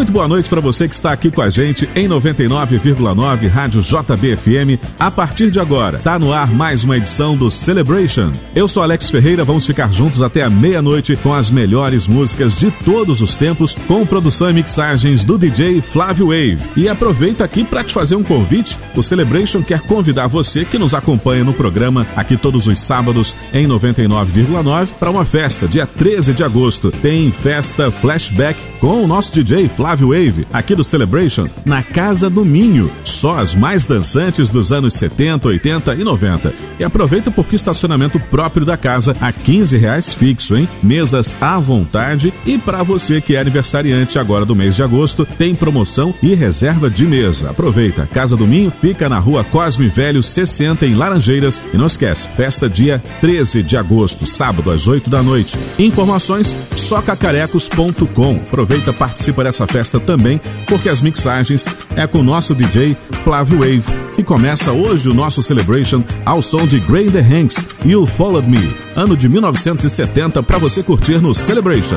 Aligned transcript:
Muito 0.00 0.14
boa 0.14 0.26
noite 0.26 0.48
para 0.48 0.62
você 0.62 0.88
que 0.88 0.94
está 0.94 1.12
aqui 1.12 1.30
com 1.30 1.42
a 1.42 1.50
gente 1.50 1.86
em 1.94 2.08
99,9 2.08 3.48
Rádio 3.50 3.82
JBFM. 3.82 4.80
A 4.98 5.10
partir 5.10 5.50
de 5.50 5.60
agora, 5.60 5.98
tá 5.98 6.18
no 6.18 6.32
ar 6.32 6.50
mais 6.50 6.82
uma 6.84 6.96
edição 6.96 7.36
do 7.36 7.50
Celebration. 7.50 8.32
Eu 8.54 8.66
sou 8.66 8.82
Alex 8.82 9.10
Ferreira, 9.10 9.44
vamos 9.44 9.66
ficar 9.66 9.92
juntos 9.92 10.22
até 10.22 10.42
a 10.42 10.48
meia-noite 10.48 11.16
com 11.16 11.34
as 11.34 11.50
melhores 11.50 12.06
músicas 12.06 12.54
de 12.58 12.70
todos 12.70 13.20
os 13.20 13.34
tempos, 13.34 13.74
com 13.86 14.06
produção 14.06 14.48
e 14.48 14.54
mixagens 14.54 15.22
do 15.22 15.36
DJ 15.36 15.82
Flávio 15.82 16.28
Wave. 16.28 16.62
E 16.74 16.88
aproveito 16.88 17.42
aqui 17.42 17.62
para 17.62 17.84
te 17.84 17.92
fazer 17.92 18.14
um 18.14 18.24
convite. 18.24 18.78
O 18.96 19.02
Celebration 19.02 19.62
quer 19.62 19.80
convidar 19.80 20.28
você 20.28 20.64
que 20.64 20.78
nos 20.78 20.94
acompanha 20.94 21.44
no 21.44 21.52
programa 21.52 22.06
aqui 22.16 22.38
todos 22.38 22.66
os 22.66 22.80
sábados 22.80 23.34
em 23.52 23.68
99,9 23.68 24.88
para 24.98 25.10
uma 25.10 25.26
festa 25.26 25.68
dia 25.68 25.86
13 25.86 26.32
de 26.32 26.42
agosto. 26.42 26.90
Tem 26.90 27.30
festa 27.30 27.90
flashback 27.90 28.58
com 28.80 29.04
o 29.04 29.06
nosso 29.06 29.34
DJ 29.34 29.68
Flávio 29.68 29.89
Wave, 29.98 30.46
aqui 30.52 30.74
do 30.74 30.84
Celebration, 30.84 31.48
na 31.64 31.82
Casa 31.82 32.30
do 32.30 32.44
Minho. 32.44 32.90
Só 33.04 33.38
as 33.38 33.54
mais 33.54 33.84
dançantes 33.84 34.48
dos 34.48 34.72
anos 34.72 34.94
70, 34.94 35.48
80 35.48 35.94
e 35.94 36.04
90. 36.04 36.54
E 36.78 36.84
aproveita 36.84 37.30
porque 37.30 37.56
estacionamento 37.56 38.18
próprio 38.18 38.64
da 38.64 38.76
casa 38.76 39.16
a 39.20 39.32
15 39.32 39.76
reais 39.76 40.14
fixo, 40.14 40.56
hein? 40.56 40.68
Mesas 40.82 41.36
à 41.40 41.58
vontade. 41.58 42.32
E 42.46 42.58
para 42.58 42.82
você 42.82 43.20
que 43.20 43.36
é 43.36 43.40
aniversariante 43.40 44.18
agora 44.18 44.44
do 44.44 44.56
mês 44.56 44.76
de 44.76 44.82
agosto, 44.82 45.26
tem 45.38 45.54
promoção 45.54 46.14
e 46.22 46.34
reserva 46.34 46.88
de 46.88 47.04
mesa. 47.04 47.50
Aproveita. 47.50 48.06
Casa 48.06 48.36
do 48.36 48.46
Minho 48.46 48.72
fica 48.80 49.08
na 49.08 49.18
rua 49.18 49.44
Cosme 49.44 49.88
Velho 49.88 50.22
60 50.22 50.86
em 50.86 50.94
Laranjeiras. 50.94 51.62
E 51.72 51.76
não 51.76 51.86
esquece, 51.86 52.28
festa 52.28 52.68
dia 52.68 53.02
13 53.20 53.62
de 53.62 53.76
agosto, 53.76 54.26
sábado 54.26 54.70
às 54.70 54.86
8 54.86 55.10
da 55.10 55.22
noite. 55.22 55.58
Informações 55.78 56.54
socacarecos.com. 56.76 58.36
Aproveita, 58.36 58.92
participa 58.92 59.44
dessa 59.44 59.66
festa 59.70 60.00
também, 60.00 60.40
porque 60.66 60.88
as 60.88 61.00
mixagens 61.00 61.66
é 61.96 62.06
com 62.06 62.18
o 62.18 62.22
nosso 62.22 62.54
DJ 62.54 62.96
Flávio 63.24 63.58
Wave. 63.58 63.84
E 64.18 64.22
começa 64.22 64.72
hoje 64.72 65.08
o 65.08 65.14
nosso 65.14 65.42
Celebration 65.42 66.02
ao 66.24 66.42
som 66.42 66.66
de 66.66 66.80
Gray 66.80 67.10
the 67.10 67.20
Hanks 67.20 67.64
e 67.84 67.94
o 67.96 68.04
Followed 68.04 68.48
Me, 68.48 68.76
ano 68.94 69.16
de 69.16 69.28
1970, 69.28 70.42
para 70.42 70.58
você 70.58 70.82
curtir 70.82 71.18
no 71.18 71.34
Celebration. 71.34 71.96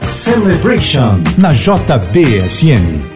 Celebration 0.00 1.20
na 1.38 1.52
JBFM. 1.52 3.15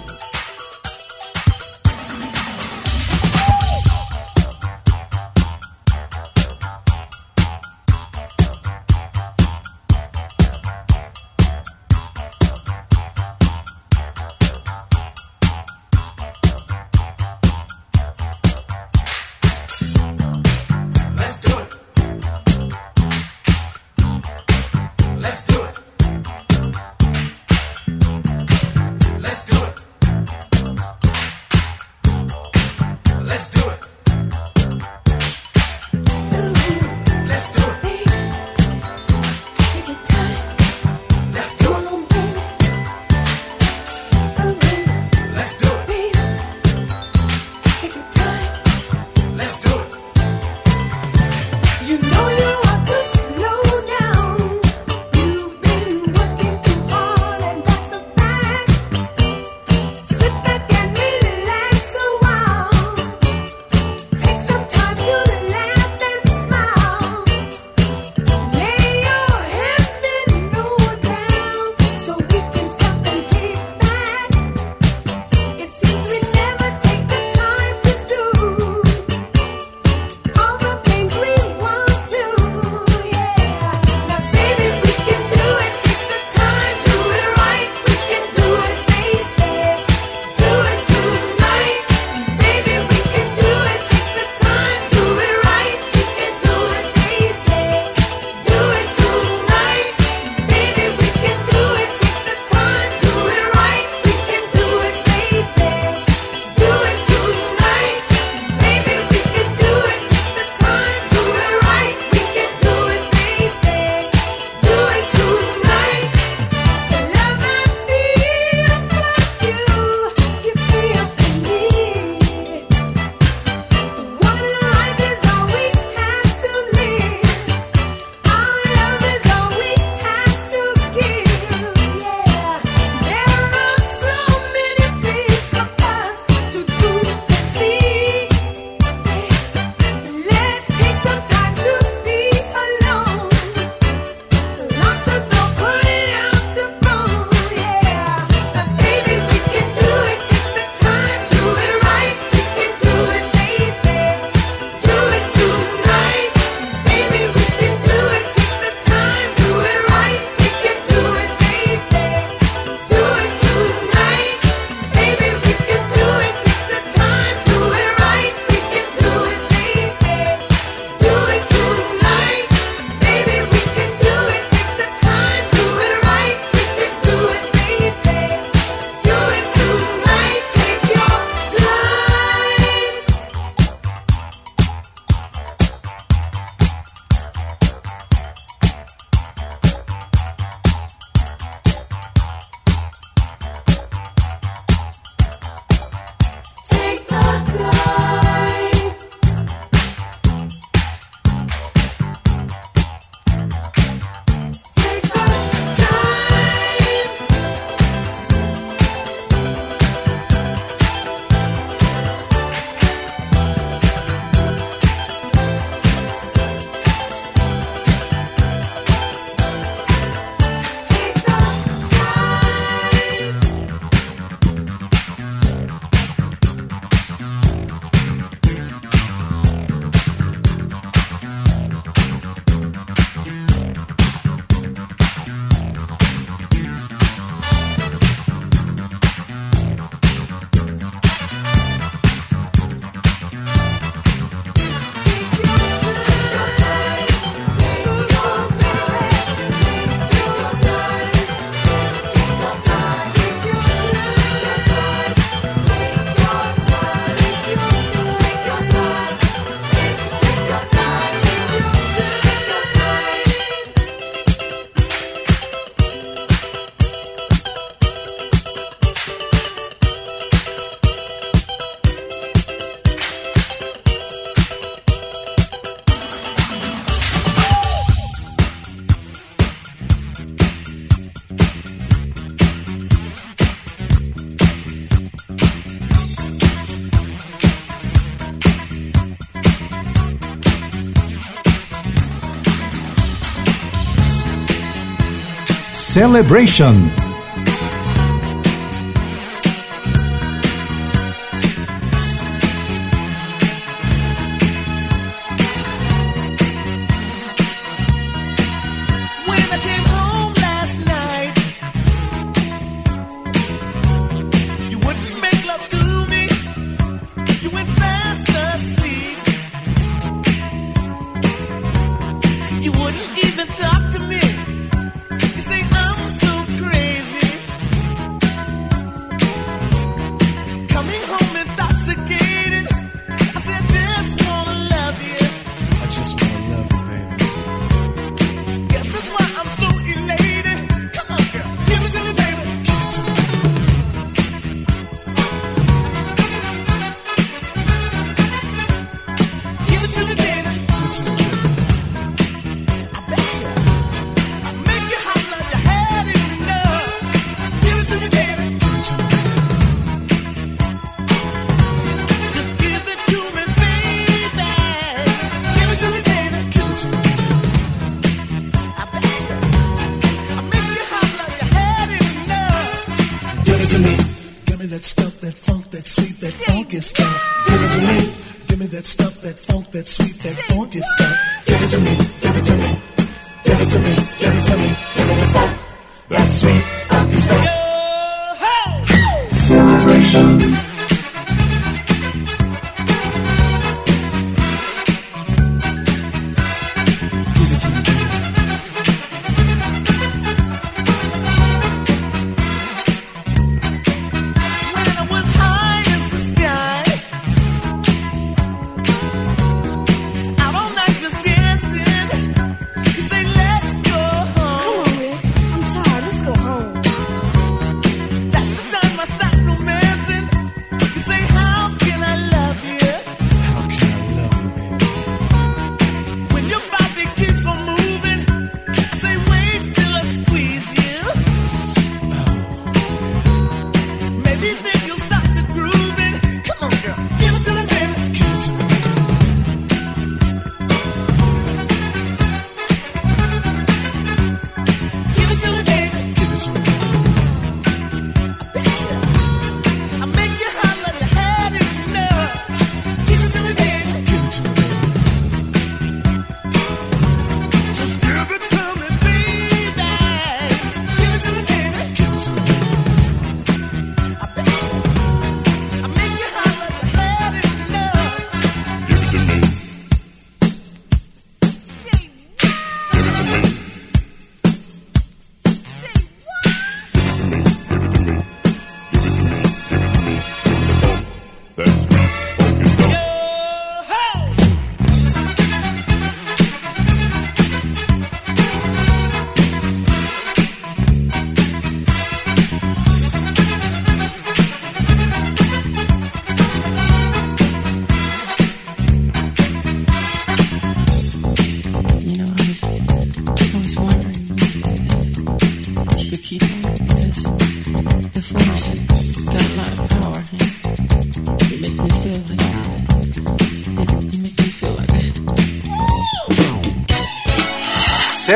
Celebration. 295.93 297.10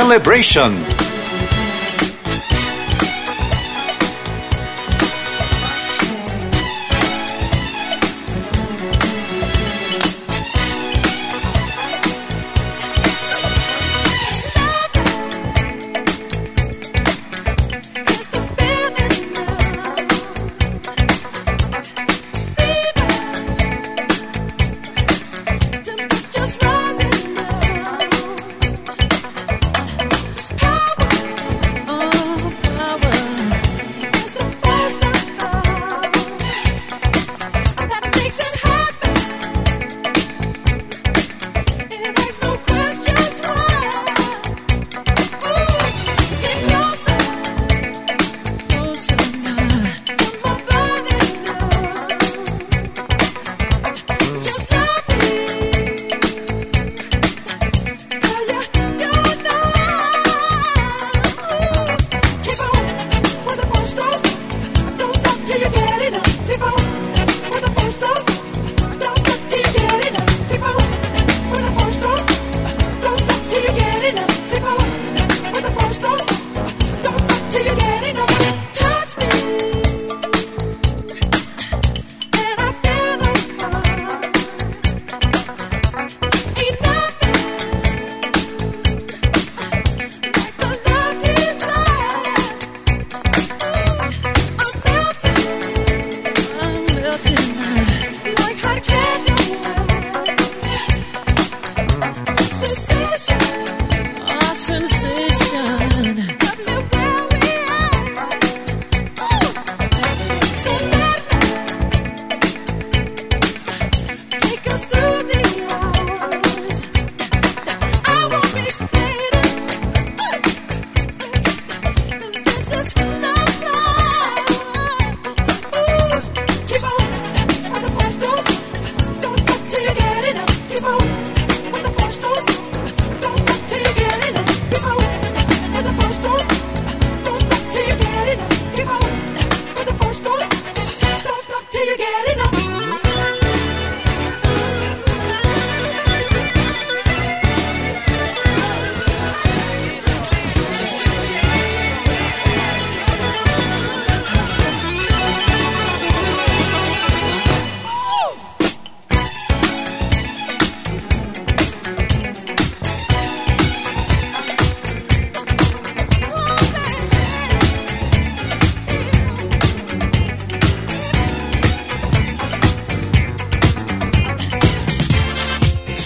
Celebration. 0.06 0.95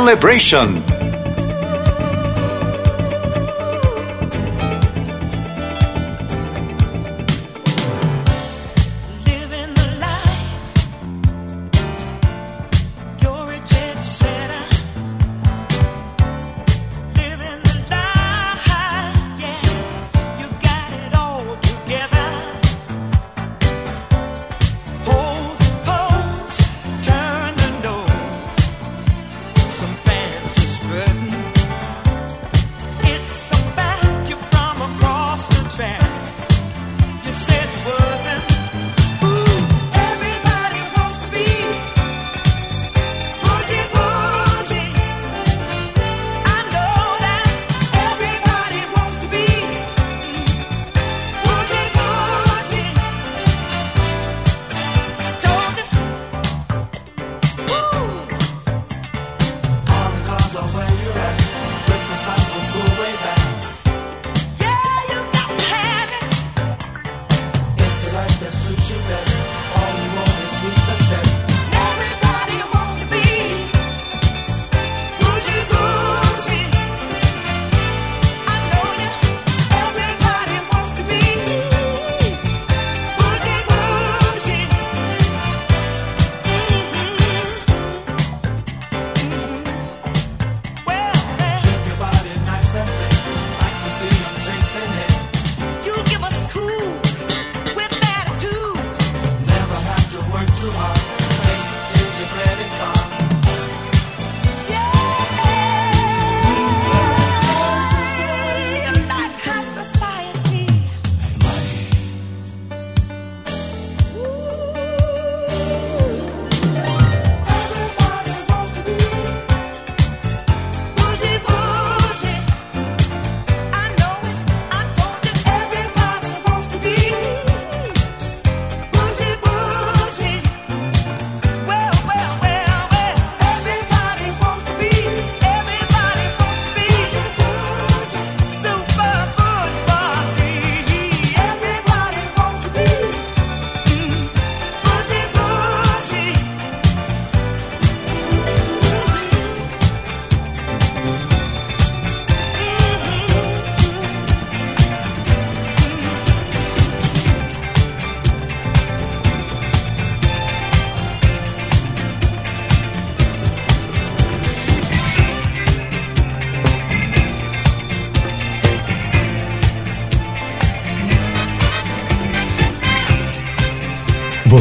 Celebration. 0.00 0.89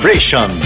Celebration. 0.00 0.59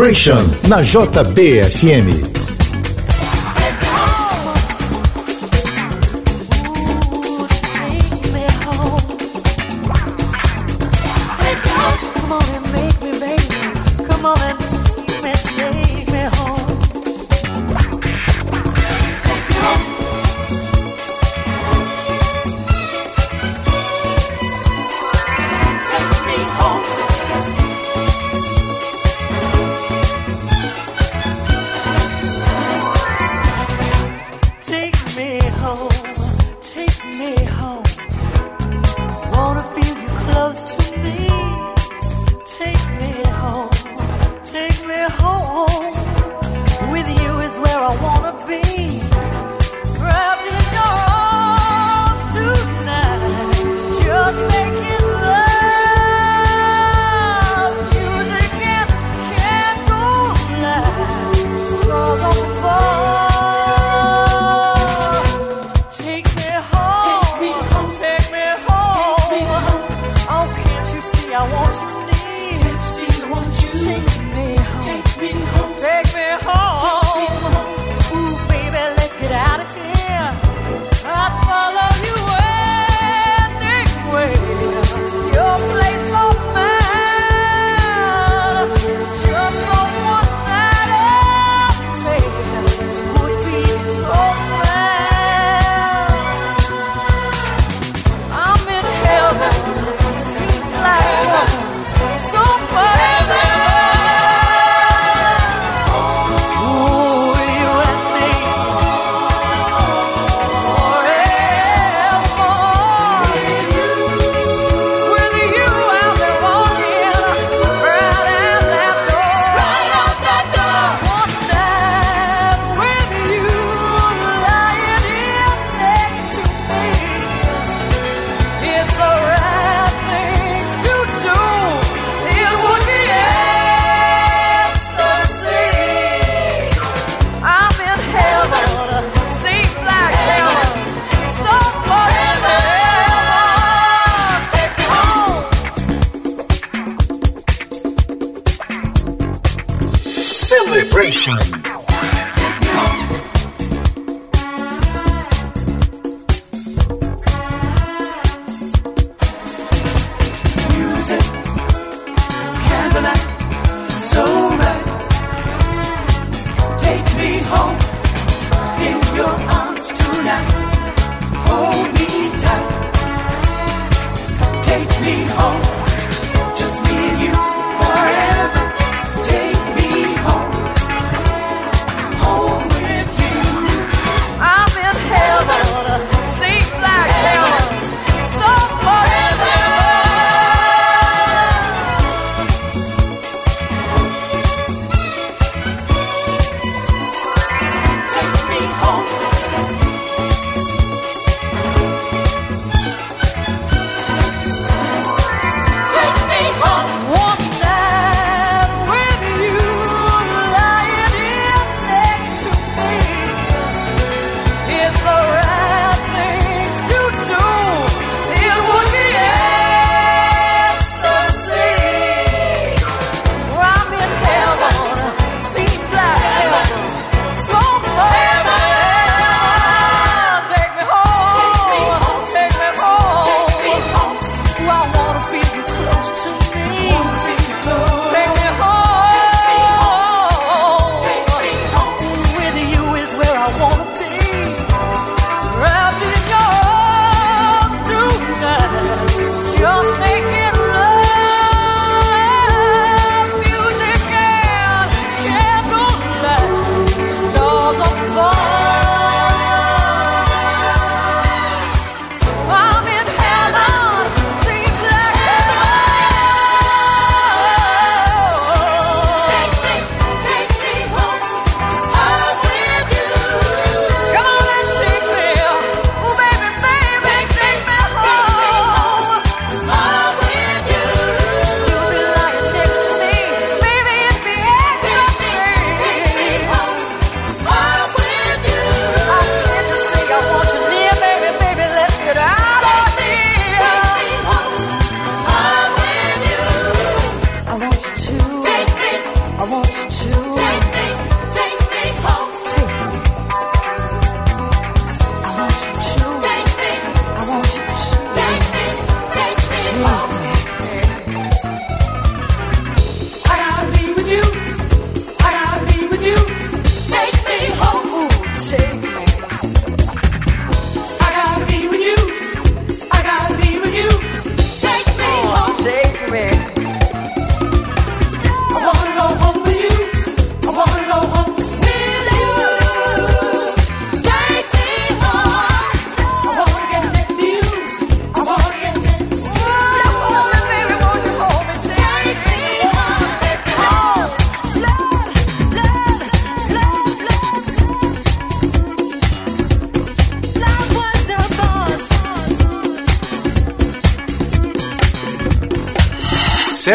Celebration 0.00 0.40
na 0.68 0.80
JBFM. 0.80 2.29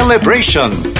Celebration. 0.05 0.94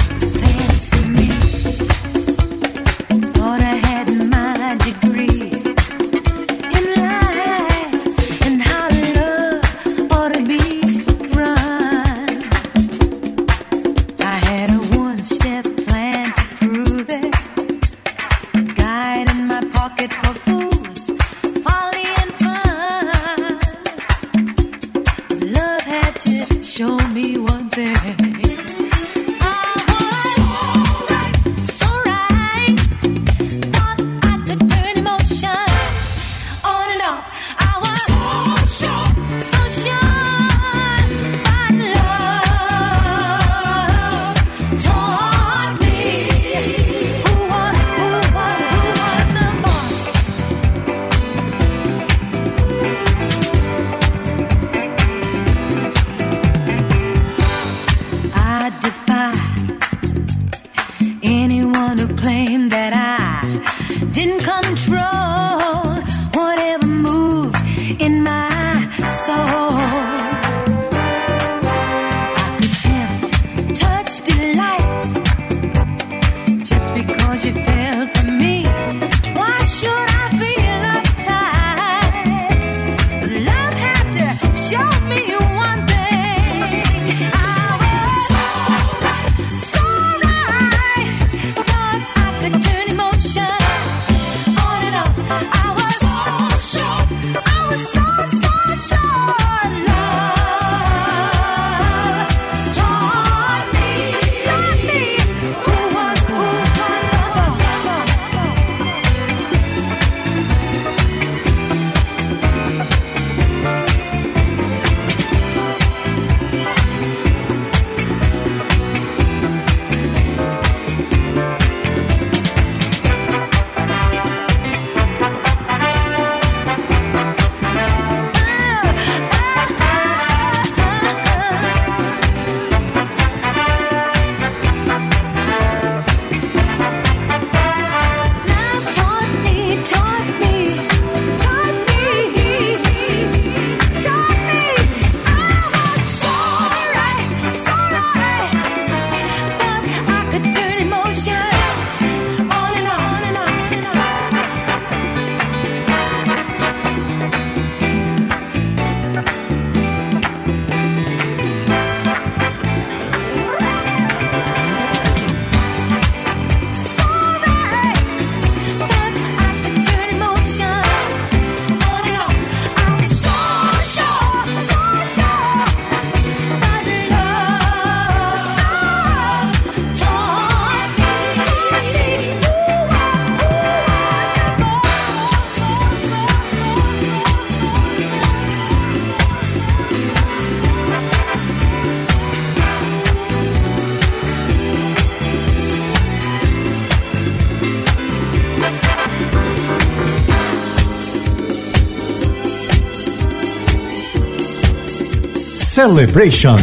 Celebration. 205.76 206.56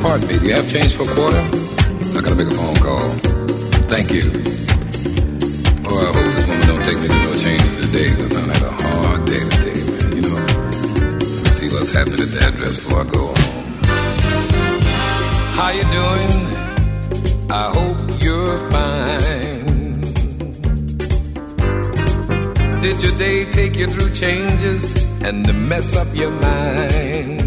Pardon 0.00 0.26
me, 0.28 0.38
do 0.38 0.46
you 0.46 0.54
have 0.54 0.66
change 0.72 0.96
for 0.96 1.02
a 1.02 1.14
quarter? 1.14 1.44
I 2.16 2.20
gotta 2.22 2.34
make 2.34 2.48
a 2.48 2.54
phone 2.54 2.76
call. 2.76 3.06
Thank 3.92 4.12
you. 4.12 4.32
Oh, 5.84 6.00
I 6.00 6.10
hope 6.16 6.32
this 6.32 6.46
woman 6.48 6.66
don't 6.68 6.82
take 6.82 6.98
me 7.00 7.08
to 7.08 7.12
no 7.12 7.36
changes 7.36 7.74
today, 7.84 8.08
because 8.16 8.32
I've 8.34 8.48
had 8.54 8.62
a 8.62 8.70
hard 8.70 9.26
day 9.26 9.40
today, 9.50 9.80
man. 9.92 10.16
You 10.16 10.22
know, 10.22 10.38
see 11.52 11.68
what's 11.68 11.92
happening 11.92 12.18
at 12.18 12.28
the 12.28 12.40
address 12.48 12.76
before 12.78 13.00
I 13.02 13.04
go 13.04 13.26
home. 13.26 13.36
How 15.52 15.68
you 15.68 15.84
doing? 15.92 16.32
I 17.50 17.52
hope 17.76 18.00
you're 18.22 18.56
fine. 18.70 20.00
Did 22.80 23.02
your 23.02 23.14
day 23.18 23.44
take 23.50 23.76
you 23.76 23.86
through 23.88 24.14
changes? 24.14 25.01
and 25.24 25.46
to 25.46 25.52
mess 25.52 25.96
up 25.96 26.08
your 26.14 26.30
mind. 26.30 27.40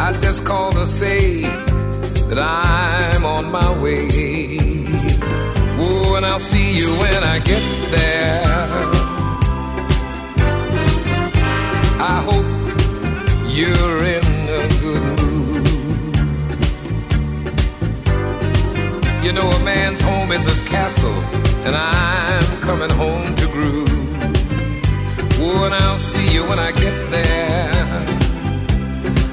I 0.00 0.12
just 0.20 0.44
called 0.44 0.74
to 0.74 0.86
say 0.86 1.42
that 2.28 2.38
I'm 2.38 3.24
on 3.24 3.50
my 3.50 3.70
way. 3.82 4.08
Oh, 5.80 6.14
and 6.16 6.26
I'll 6.26 6.38
see 6.38 6.76
you 6.76 6.88
when 7.02 7.24
I 7.24 7.38
get 7.38 7.64
there. 7.90 8.42
I 12.00 12.20
hope 12.28 12.48
you're 13.56 14.04
in 14.16 14.24
a 14.60 14.62
good 14.82 15.04
mood. 15.18 15.66
You 19.24 19.32
know, 19.32 19.48
a 19.50 19.64
man's 19.64 20.00
home 20.00 20.30
is 20.32 20.44
his 20.44 20.60
castle, 20.68 21.18
and 21.66 21.74
I'm 21.74 22.60
coming 22.60 22.90
home 22.90 23.34
to 23.36 23.46
groove. 23.46 23.87
Oh, 25.50 25.64
and 25.64 25.74
I'll 25.74 25.96
see 25.96 26.28
you 26.34 26.42
when 26.42 26.58
I 26.58 26.72
get 26.72 27.10
there. 27.10 28.04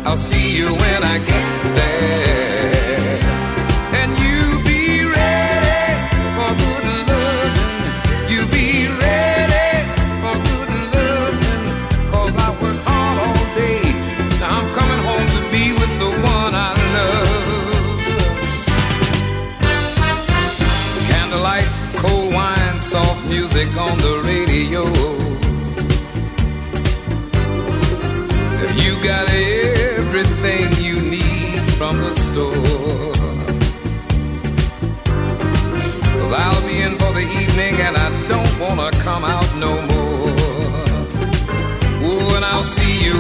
I'll 0.06 0.16
see 0.16 0.58
you 0.58 0.68
when 0.68 1.04
I 1.04 1.18
get 1.18 1.76
there. 1.76 2.25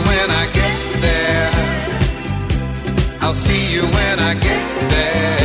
when 0.10 0.32
I 0.41 0.46
get 0.60 0.78
there. 1.02 1.52
I'll 3.22 3.34
see 3.34 3.74
you 3.74 3.84
when 3.84 4.20
I 4.20 4.34
get 4.36 4.91
there. 4.91 5.45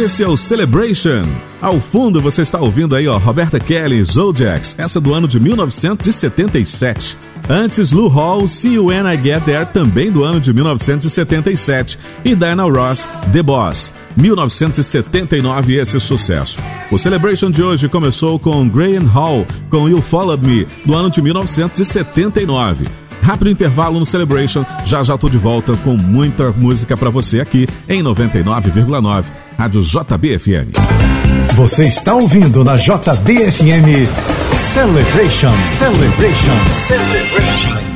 Esse 0.00 0.22
é 0.22 0.26
o 0.26 0.34
Celebration. 0.34 1.26
Ao 1.60 1.78
fundo 1.78 2.22
você 2.22 2.40
está 2.40 2.58
ouvindo 2.58 2.96
aí, 2.96 3.06
ó, 3.06 3.18
Roberta 3.18 3.60
Kelly, 3.60 4.02
Zodiacs, 4.02 4.74
essa 4.78 4.98
do 4.98 5.12
ano 5.12 5.28
de 5.28 5.38
1977. 5.38 7.18
Antes, 7.46 7.92
Lou 7.92 8.08
Hall, 8.08 8.48
See 8.48 8.76
You 8.76 8.86
When 8.86 9.04
I 9.06 9.22
Get 9.22 9.44
There, 9.44 9.66
também 9.66 10.10
do 10.10 10.24
ano 10.24 10.40
de 10.40 10.54
1977. 10.54 11.98
E 12.24 12.34
Diana 12.34 12.62
Ross, 12.62 13.06
The 13.30 13.42
Boss, 13.42 13.92
1979, 14.16 15.78
esse 15.78 16.00
sucesso. 16.00 16.58
O 16.90 16.96
Celebration 16.96 17.50
de 17.50 17.62
hoje 17.62 17.86
começou 17.86 18.38
com 18.38 18.66
Graham 18.70 19.04
Hall, 19.04 19.46
com 19.68 19.86
You 19.86 20.00
Followed 20.00 20.42
Me, 20.42 20.66
do 20.86 20.94
ano 20.94 21.10
de 21.10 21.20
1979. 21.20 22.86
Rápido 23.20 23.50
intervalo 23.50 24.00
no 24.00 24.06
Celebration, 24.06 24.64
já 24.86 25.02
já 25.02 25.18
tô 25.18 25.28
de 25.28 25.36
volta 25.36 25.76
com 25.84 25.94
muita 25.94 26.52
música 26.52 26.96
para 26.96 27.10
você 27.10 27.38
aqui 27.38 27.68
em 27.86 28.02
99,9 28.02 29.39
Rádio 29.60 29.82
JBFM. 29.82 30.72
Você 31.54 31.86
está 31.86 32.14
ouvindo 32.14 32.64
na 32.64 32.76
JBFM 32.76 34.08
Celebration, 34.56 35.52
Celebration, 35.60 36.68
Celebration. 36.70 37.89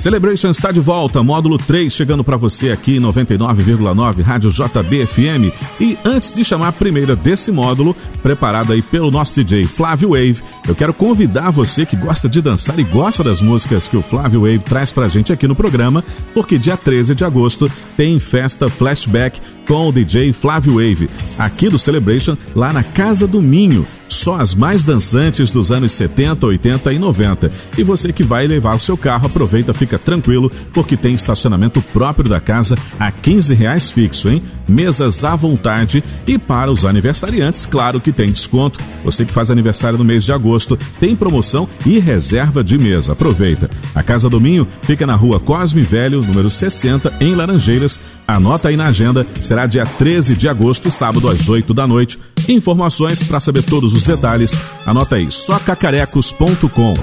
Celebration 0.00 0.48
está 0.48 0.72
de 0.72 0.80
volta, 0.80 1.22
módulo 1.22 1.58
3 1.58 1.92
chegando 1.92 2.24
para 2.24 2.38
você 2.38 2.72
aqui 2.72 2.96
em 2.96 3.00
99,9 3.00 4.22
Rádio 4.22 4.50
JBFM. 4.50 5.52
E 5.78 5.98
antes 6.02 6.32
de 6.32 6.42
chamar 6.42 6.68
a 6.68 6.72
primeira 6.72 7.14
desse 7.14 7.52
módulo, 7.52 7.94
preparada 8.22 8.72
aí 8.72 8.80
pelo 8.80 9.10
nosso 9.10 9.34
DJ 9.34 9.66
Flávio 9.66 10.12
Wave, 10.12 10.42
eu 10.66 10.74
quero 10.74 10.94
convidar 10.94 11.50
você 11.50 11.84
que 11.84 11.96
gosta 11.96 12.30
de 12.30 12.40
dançar 12.40 12.78
e 12.78 12.82
gosta 12.82 13.22
das 13.22 13.42
músicas 13.42 13.88
que 13.88 13.96
o 13.96 14.00
Flávio 14.00 14.40
Wave 14.40 14.60
traz 14.60 14.90
pra 14.90 15.06
gente 15.06 15.34
aqui 15.34 15.46
no 15.46 15.54
programa, 15.54 16.02
porque 16.32 16.56
dia 16.56 16.78
13 16.78 17.14
de 17.14 17.22
agosto 17.22 17.70
tem 17.94 18.18
festa 18.18 18.70
flashback 18.70 19.38
com 19.70 19.88
o 19.88 19.92
DJ 19.92 20.32
Flávio 20.32 20.74
Wave, 20.74 21.08
aqui 21.38 21.68
do 21.68 21.78
Celebration, 21.78 22.36
lá 22.56 22.72
na 22.72 22.82
Casa 22.82 23.24
do 23.24 23.40
Minho 23.40 23.86
só 24.10 24.40
as 24.40 24.54
mais 24.54 24.84
dançantes 24.84 25.50
dos 25.50 25.70
anos 25.70 25.92
70, 25.92 26.44
80 26.44 26.92
e 26.92 26.98
90. 26.98 27.52
E 27.78 27.82
você 27.82 28.12
que 28.12 28.24
vai 28.24 28.46
levar 28.46 28.74
o 28.74 28.80
seu 28.80 28.96
carro, 28.96 29.26
aproveita, 29.26 29.72
fica 29.72 29.98
tranquilo, 29.98 30.50
porque 30.74 30.96
tem 30.96 31.14
estacionamento 31.14 31.80
próprio 31.80 32.28
da 32.28 32.40
casa 32.40 32.76
a 32.98 33.10
15 33.10 33.54
reais 33.54 33.90
fixo, 33.90 34.28
hein? 34.28 34.42
Mesas 34.68 35.24
à 35.24 35.34
vontade 35.34 36.02
e 36.26 36.38
para 36.38 36.70
os 36.70 36.84
aniversariantes, 36.84 37.66
claro 37.66 38.00
que 38.00 38.12
tem 38.12 38.30
desconto. 38.30 38.80
Você 39.04 39.24
que 39.24 39.32
faz 39.32 39.50
aniversário 39.50 39.98
no 39.98 40.04
mês 40.04 40.24
de 40.24 40.32
agosto, 40.32 40.78
tem 40.98 41.16
promoção 41.16 41.68
e 41.86 41.98
reserva 41.98 42.62
de 42.62 42.76
mesa. 42.76 43.12
Aproveita. 43.12 43.70
A 43.94 44.02
Casa 44.02 44.28
do 44.28 44.40
Minho 44.40 44.66
fica 44.82 45.06
na 45.06 45.14
rua 45.14 45.40
Cosme 45.40 45.82
Velho, 45.82 46.22
número 46.22 46.50
60, 46.50 47.14
em 47.20 47.34
Laranjeiras. 47.34 47.98
Anota 48.30 48.68
aí 48.68 48.76
na 48.76 48.86
agenda, 48.86 49.26
será 49.40 49.66
dia 49.66 49.84
13 49.84 50.36
de 50.36 50.48
agosto, 50.48 50.88
sábado 50.88 51.28
às 51.28 51.48
8 51.48 51.74
da 51.74 51.84
noite. 51.84 52.16
Informações 52.48 53.22
para 53.24 53.40
saber 53.40 53.62
todos 53.64 53.92
os 53.92 54.04
detalhes, 54.04 54.56
anota 54.86 55.16
aí, 55.16 55.32
socacarecos.com. 55.32 56.94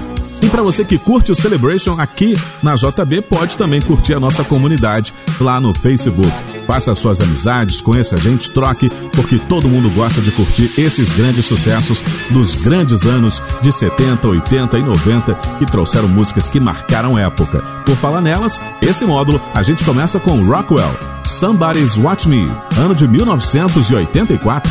E 0.42 0.48
para 0.50 0.62
você 0.62 0.86
que 0.86 0.98
curte 0.98 1.32
o 1.32 1.36
Celebration 1.36 2.00
aqui 2.00 2.34
na 2.64 2.76
JB, 2.76 3.24
pode 3.24 3.58
também 3.58 3.82
curtir 3.82 4.14
a 4.14 4.20
nossa 4.20 4.44
comunidade 4.44 5.14
lá 5.42 5.60
no 5.60 5.74
Facebook. 5.74 6.57
Faça 6.68 6.94
suas 6.94 7.22
amizades, 7.22 7.80
conheça 7.80 8.16
a 8.16 8.18
gente, 8.18 8.52
troque, 8.52 8.90
porque 9.14 9.40
todo 9.40 9.70
mundo 9.70 9.90
gosta 9.90 10.20
de 10.20 10.30
curtir 10.32 10.70
esses 10.78 11.14
grandes 11.14 11.46
sucessos 11.46 12.04
dos 12.30 12.56
grandes 12.56 13.06
anos 13.06 13.42
de 13.62 13.72
70, 13.72 14.28
80 14.28 14.78
e 14.78 14.84
90 14.84 15.34
que 15.58 15.66
trouxeram 15.66 16.10
músicas 16.10 16.48
que 16.48 16.60
marcaram 16.60 17.18
época. 17.18 17.62
Por 17.86 17.96
falar 17.96 18.20
nelas, 18.20 18.62
esse 18.82 19.06
módulo 19.06 19.42
a 19.54 19.64
gente 19.64 19.86
começa 19.86 20.20
com 20.20 20.44
Rockwell, 20.44 20.94
Somebody's 21.26 21.96
Watch 21.96 22.28
Me, 22.28 22.52
ano 22.78 22.94
de 22.94 23.08
1984. 23.08 24.70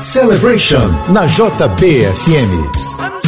Celebration 0.00 0.88
na 1.12 1.26
JBFM. 1.26 3.27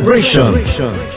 Celebration. 0.00 0.54
I 0.54 1.09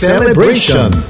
Celebration. 0.00 1.09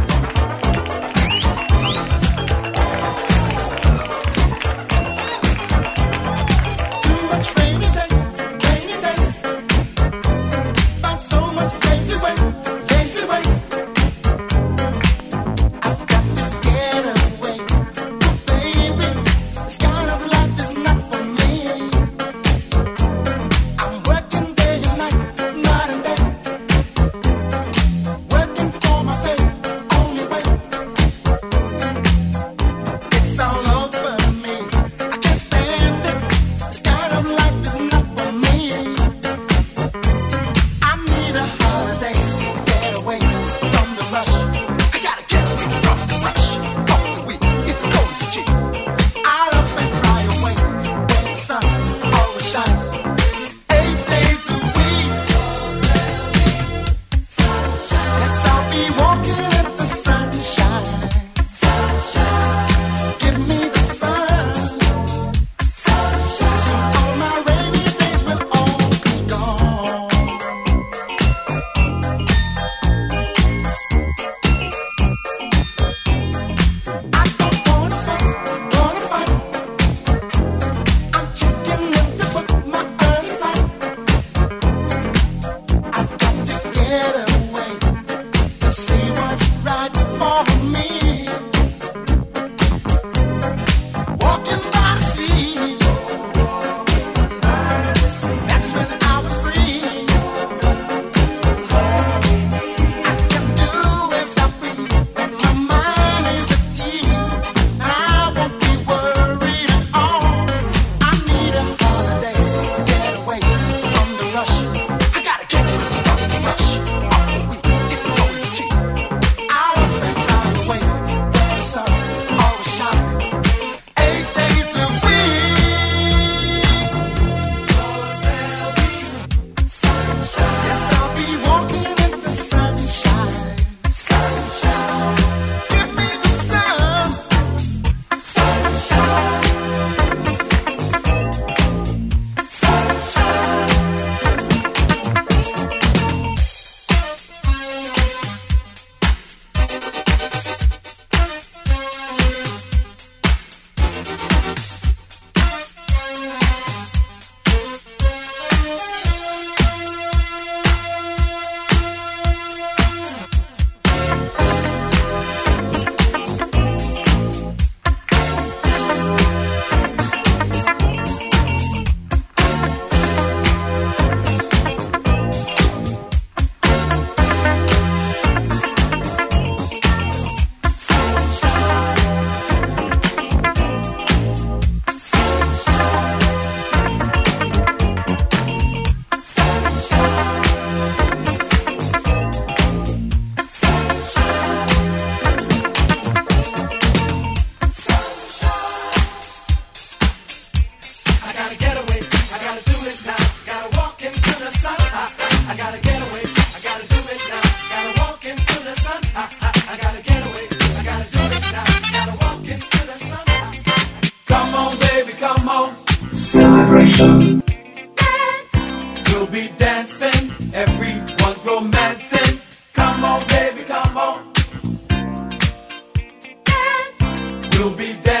be 227.75 227.93
dead. 228.03 228.20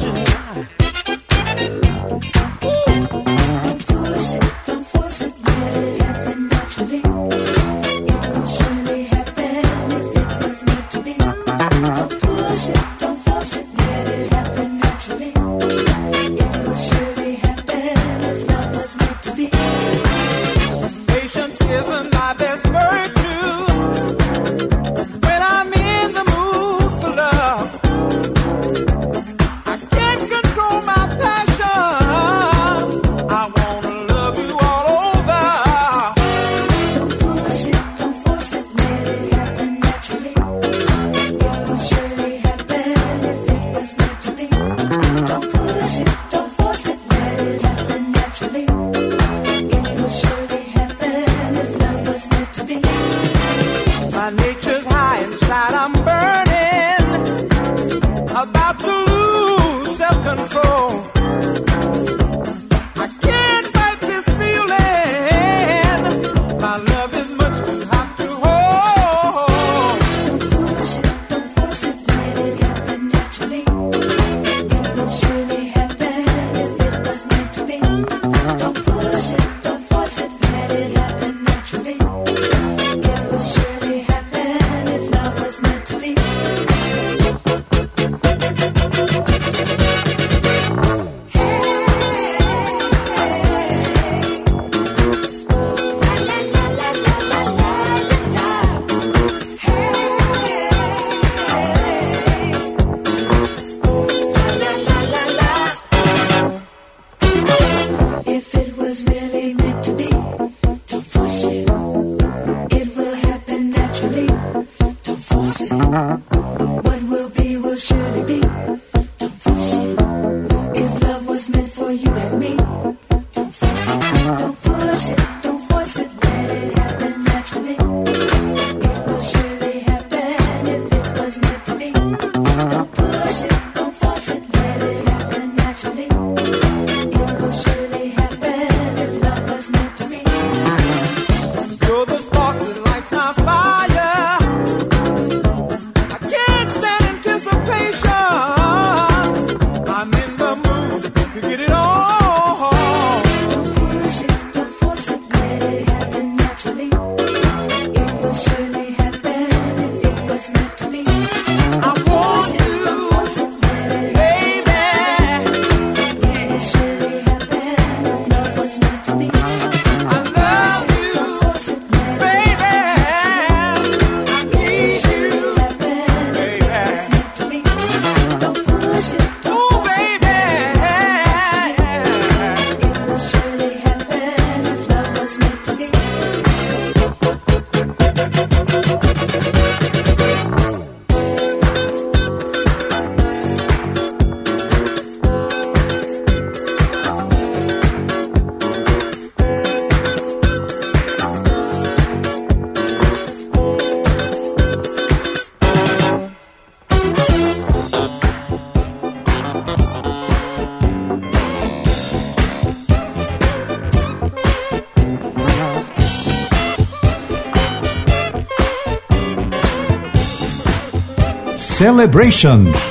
Celebration. 221.81 222.90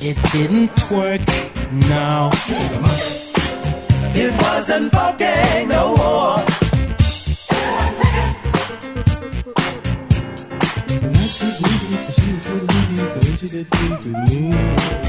It 0.00 0.16
didn't 0.30 0.90
work, 0.92 1.20
no. 1.88 2.30
It 4.14 4.32
wasn't 4.40 4.92
fucking 4.92 5.68
no 5.68 5.96
more. 5.96 6.38
She 13.38 13.48
did 13.48 13.68
with 13.70 14.06
me. 14.06 15.07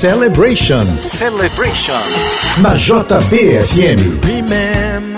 Celebration. 0.00 0.96
Celebration. 0.96 2.00
Na 2.62 2.72
JBFM. 2.72 4.24
Remember. 4.24 5.09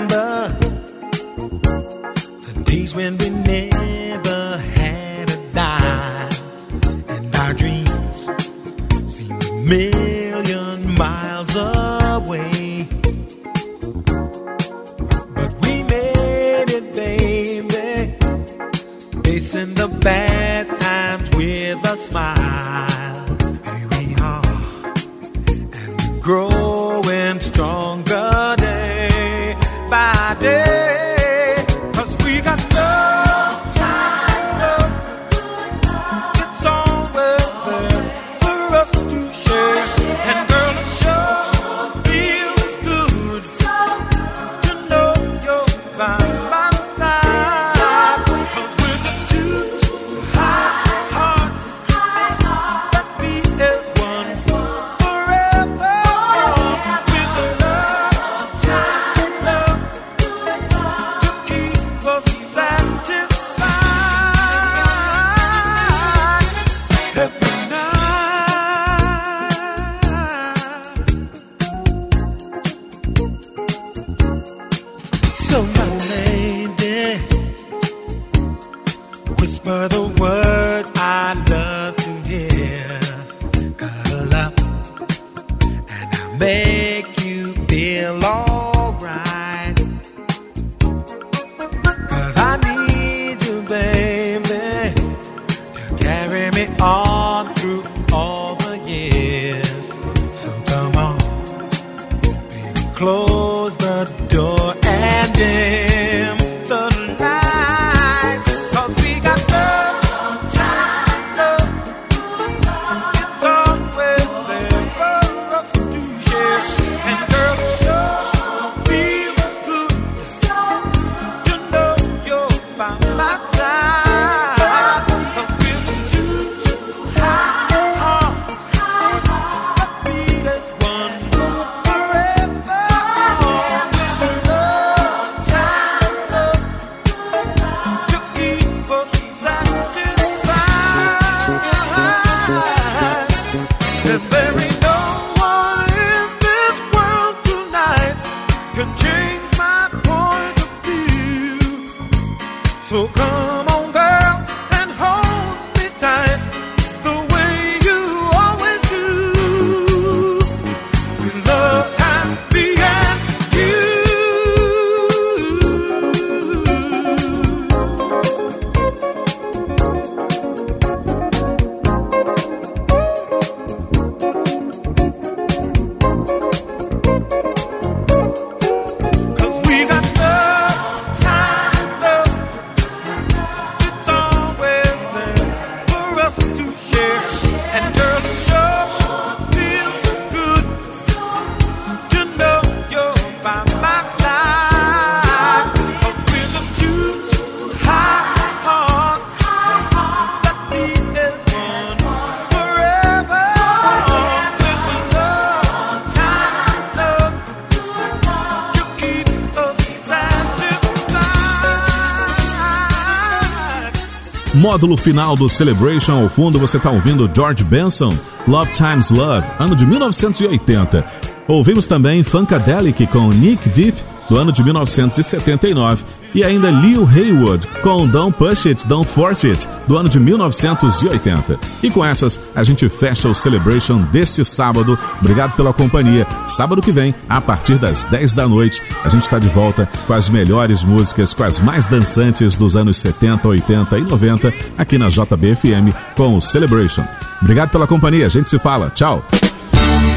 Módulo 214.73 214.97
final 214.97 215.35
do 215.35 215.47
Celebration 215.47 216.23
ao 216.23 216.27
fundo, 216.27 216.57
você 216.57 216.77
está 216.77 216.89
ouvindo 216.89 217.29
George 217.31 217.63
Benson, 217.63 218.17
Love 218.47 218.71
Times 218.73 219.11
Love, 219.11 219.45
ano 219.59 219.75
de 219.75 219.85
1980. 219.85 221.05
Ouvimos 221.47 221.85
também 221.85 222.23
Funkadelic 222.23 223.05
com 223.05 223.29
Nick 223.29 223.69
Deep, 223.69 223.95
do 224.27 224.35
ano 224.35 224.51
de 224.51 224.63
1979. 224.63 226.03
E 226.33 226.43
ainda 226.43 226.71
Lil 226.71 227.07
Haywood 227.07 227.67
com 227.83 228.07
Don't 228.07 228.35
Push 228.35 228.65
It, 228.65 228.87
Don't 228.87 229.07
Force 229.07 229.47
It, 229.47 229.67
do 229.87 229.97
ano 229.97 230.09
de 230.09 230.19
1980. 230.19 231.59
E 231.81 231.89
com 231.89 232.03
essas, 232.03 232.39
a 232.55 232.63
gente 232.63 232.87
fecha 232.89 233.27
o 233.27 233.35
Celebration 233.35 234.01
deste 234.11 234.43
sábado. 234.43 234.97
Obrigado 235.19 235.55
pela 235.55 235.73
companhia. 235.73 236.27
Sábado 236.47 236.81
que 236.81 236.91
vem, 236.91 237.13
a 237.27 237.41
partir 237.41 237.77
das 237.77 238.03
10 238.05 238.33
da 238.33 238.47
noite, 238.47 238.81
a 239.03 239.09
gente 239.09 239.23
está 239.23 239.39
de 239.39 239.47
volta 239.47 239.89
com 240.07 240.13
as 240.13 240.29
melhores 240.29 240.83
músicas, 240.83 241.33
com 241.33 241.43
as 241.43 241.59
mais 241.59 241.87
dançantes 241.87 242.55
dos 242.55 242.75
anos 242.75 242.97
70, 242.97 243.47
80 243.47 243.97
e 243.97 244.01
90, 244.01 244.53
aqui 244.77 244.97
na 244.97 245.09
JBFM 245.09 245.93
com 246.15 246.37
o 246.37 246.41
Celebration. 246.41 247.03
Obrigado 247.41 247.71
pela 247.71 247.87
companhia, 247.87 248.25
a 248.25 248.29
gente 248.29 248.49
se 248.49 248.59
fala. 248.59 248.89
Tchau. 248.89 249.25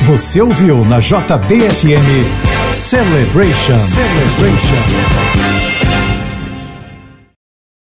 Você 0.04 0.40
ouviu 0.40 0.84
na 0.84 1.00
JBFM 1.00 2.72
Celebration. 2.72 3.76
Celebration. 3.76 5.75